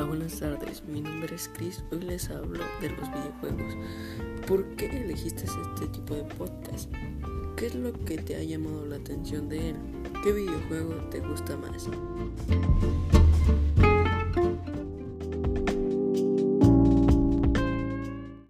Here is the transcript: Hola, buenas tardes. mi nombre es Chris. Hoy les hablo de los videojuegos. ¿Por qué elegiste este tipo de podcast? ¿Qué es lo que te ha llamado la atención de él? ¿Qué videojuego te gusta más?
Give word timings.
Hola, 0.00 0.08
buenas 0.08 0.40
tardes. 0.40 0.82
mi 0.88 1.02
nombre 1.02 1.34
es 1.34 1.50
Chris. 1.52 1.84
Hoy 1.92 2.00
les 2.00 2.30
hablo 2.30 2.64
de 2.80 2.88
los 2.88 3.06
videojuegos. 3.12 3.76
¿Por 4.46 4.64
qué 4.76 4.86
elegiste 4.86 5.44
este 5.44 5.88
tipo 5.88 6.14
de 6.14 6.24
podcast? 6.36 6.90
¿Qué 7.54 7.66
es 7.66 7.74
lo 7.74 7.92
que 7.92 8.16
te 8.16 8.36
ha 8.36 8.42
llamado 8.42 8.86
la 8.86 8.96
atención 8.96 9.50
de 9.50 9.70
él? 9.70 9.76
¿Qué 10.24 10.32
videojuego 10.32 10.94
te 11.10 11.20
gusta 11.20 11.54
más? 11.58 11.86